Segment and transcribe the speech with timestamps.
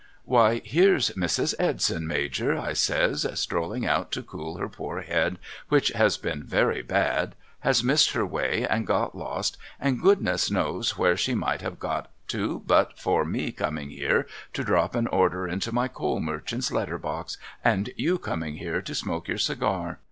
[0.25, 1.53] 'Why here's Mrs.
[1.59, 5.37] Edson Major' I says, 'strolling out to cool her poor head
[5.69, 10.97] which has been very bad, has missed her way and got lost, and Goodness knows
[10.97, 15.47] where she might have got to but for me coming here to drop an order
[15.47, 19.99] into my coal merchant's letter box and you coming here to smoke your cigar